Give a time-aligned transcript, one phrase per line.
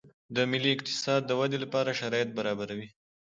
[0.35, 2.87] د ملي اقتصاد د ودې لپاره شرایط برابروي